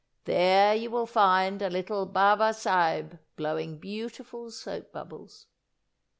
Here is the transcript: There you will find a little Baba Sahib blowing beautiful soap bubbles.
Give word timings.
There 0.25 0.73
you 0.73 0.89
will 0.89 1.05
find 1.05 1.61
a 1.61 1.69
little 1.69 2.07
Baba 2.07 2.55
Sahib 2.55 3.19
blowing 3.37 3.77
beautiful 3.77 4.49
soap 4.49 4.91
bubbles. 4.91 5.45